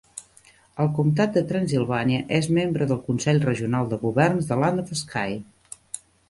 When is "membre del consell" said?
2.59-3.43